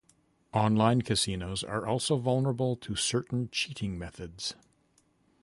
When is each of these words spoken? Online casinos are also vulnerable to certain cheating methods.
Online 0.55 1.03
casinos 1.03 1.63
are 1.63 1.85
also 1.85 2.17
vulnerable 2.17 2.75
to 2.75 2.95
certain 2.95 3.49
cheating 3.51 3.99
methods. 3.99 4.55